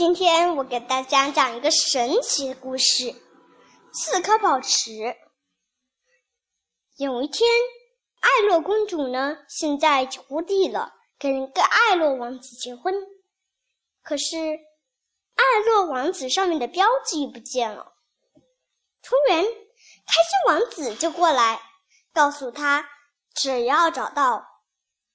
[0.00, 3.14] 今天我给大家讲一个神奇的故事：
[3.92, 5.14] 四颗宝石。
[6.96, 7.46] 有一天，
[8.20, 12.94] 艾洛公主呢，现在徒弟了，跟一个艾洛王子结婚。
[14.02, 17.92] 可是，艾洛王子上面的标记不见了。
[19.02, 19.52] 突然，开心
[20.46, 21.60] 王子就过来，
[22.14, 22.88] 告诉他，
[23.34, 24.46] 只要找到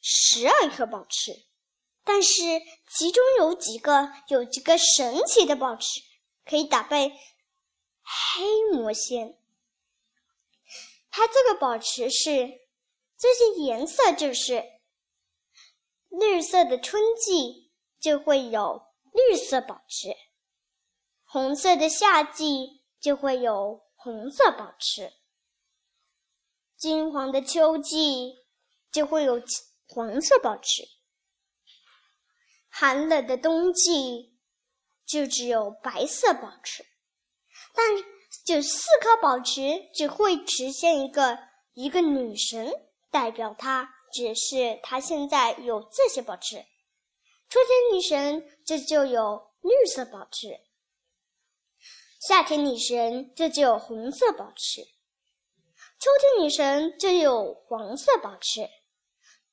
[0.00, 1.30] 十二颗宝石。
[2.04, 2.42] 但是
[2.88, 6.00] 其中有几个有几个神奇的宝石，
[6.44, 7.08] 可以打败
[8.02, 9.38] 黑魔仙。
[11.10, 12.60] 它这个宝石是
[13.16, 14.64] 这些颜色，就是
[16.08, 18.82] 绿色的春季就会有
[19.12, 20.16] 绿色宝石，
[21.24, 25.12] 红色的夏季就会有红色宝石，
[26.76, 28.44] 金黄的秋季
[28.90, 29.40] 就会有
[29.86, 30.82] 黄色宝石。
[32.74, 34.34] 寒冷的冬季，
[35.04, 36.82] 就只有白色宝石，
[37.74, 37.86] 但
[38.46, 39.60] 就四颗宝石
[39.94, 41.38] 只会实现一个
[41.74, 42.72] 一个女神，
[43.10, 46.64] 代表她只是她现在有这些宝石。
[47.50, 50.58] 春天女神这就有绿色宝石，
[52.26, 54.80] 夏天女神这就有红色宝石，
[55.98, 58.66] 秋天女神就有黄色宝石，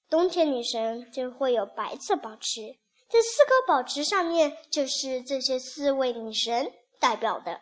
[0.10, 2.80] 冬天女神就会有白色宝石。
[3.10, 7.60] 这四颗宝石上面就是这些四位女神代表的。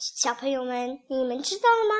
[0.00, 1.94] 小朋友们，你们知道吗？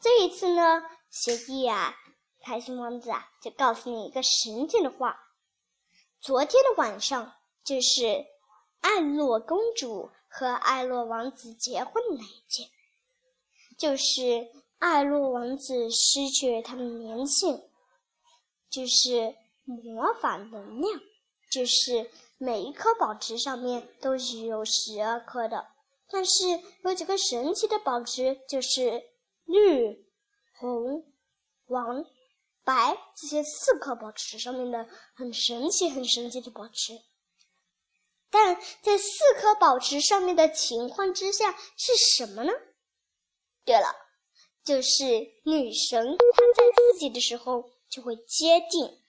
[0.00, 1.96] 这一次呢，学弟啊，
[2.44, 5.18] 开心王子啊，就告诉你一个神奇的话：
[6.20, 8.26] 昨天的晚上，就是
[8.80, 12.70] 艾洛公主和艾洛王子结婚的那一天，
[13.76, 14.48] 就是
[14.78, 17.60] 艾洛王子失去了他的年轻，
[18.70, 21.00] 就是魔法能量。
[21.50, 25.66] 就是每一颗宝石上面都是有十二颗的，
[26.08, 26.44] 但是
[26.84, 29.02] 有几个神奇的宝石，就是
[29.44, 30.06] 绿、
[30.54, 31.12] 红、
[31.66, 32.04] 黄、
[32.64, 36.92] 白这些四颗宝石上面的很神奇、很神奇的宝石。
[38.30, 42.52] 但在四颗宝石上面的情况之下是什么呢？
[43.64, 43.94] 对了，
[44.64, 45.04] 就是
[45.44, 49.02] 女神她在自己的时候就会接近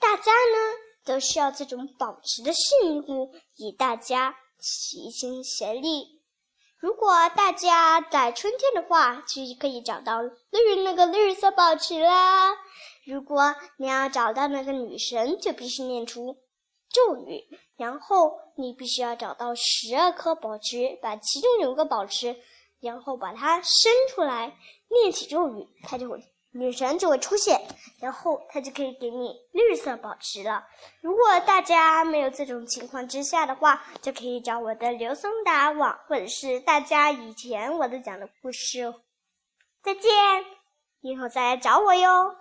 [0.00, 0.83] 大家呢。
[1.04, 6.22] 都需要这种宝石的信物，以大家齐心协力。
[6.78, 12.52] 如果大家在春天的话，就可以找到绿那个绿色宝石啦。
[13.06, 16.36] 如果你要找到那个女神，就必须念出
[16.90, 17.42] 咒语，
[17.76, 22.36] 然后你必须要找到十二颗宝石，把其中有个宝石，
[22.80, 26.18] 然后把它伸出来，念起咒语，它就会。
[26.56, 27.60] 女神就会出现，
[27.98, 30.64] 然后她就可以给你绿色宝石了。
[31.00, 38.94] 如果大家没有这种情况之下的话，就可以找我的刘松达网，或者是大家以前我都讲的故事。
[39.82, 40.12] 再见，
[41.00, 42.36] 以后再来找我哟。